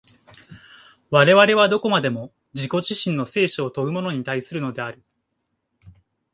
[1.11, 5.03] 我々はどこまでも自己自身の生死を問うものに対するのである。